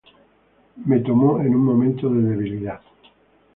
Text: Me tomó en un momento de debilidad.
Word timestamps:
Me 0.83 0.99
tomó 1.01 1.39
en 1.41 1.53
un 1.53 1.61
momento 1.63 2.09
de 2.09 2.23
debilidad. 2.29 2.81